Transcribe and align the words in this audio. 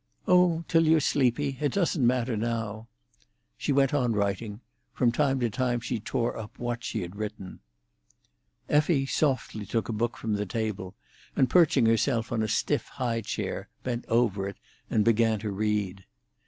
"Oh, 0.27 0.63
till 0.67 0.87
you're 0.87 0.99
sleepy. 0.99 1.59
It 1.61 1.73
doesn't 1.73 2.07
matter 2.07 2.35
now." 2.35 2.87
She 3.55 3.71
went 3.71 3.93
on 3.93 4.13
writing; 4.13 4.61
from 4.95 5.11
time 5.11 5.39
to 5.41 5.49
time 5.51 5.79
she 5.79 5.99
tore 5.99 6.35
up 6.39 6.57
what 6.57 6.83
she 6.83 7.03
had 7.03 7.15
written. 7.15 7.59
Effie 8.67 9.05
softly 9.05 9.63
took 9.63 9.89
a 9.89 9.93
book 9.93 10.17
from 10.17 10.33
the 10.33 10.45
table, 10.47 10.95
and 11.35 11.51
perching 11.51 11.85
herself 11.85 12.31
on 12.31 12.41
a 12.41 12.47
stiff, 12.47 12.87
high 12.87 13.21
chair, 13.21 13.69
bent 13.83 14.05
over 14.07 14.47
it 14.49 14.57
and 14.89 15.05
began 15.05 15.37
to 15.37 15.51
read. 15.51 16.03